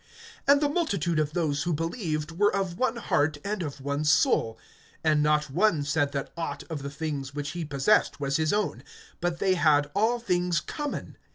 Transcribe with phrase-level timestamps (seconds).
[0.47, 4.57] (32)And the multitude of those who believed were of one heart and of one soul;
[5.03, 8.81] and not one said that aught of the things which he possessed was his own,
[9.19, 11.17] but they had all things common.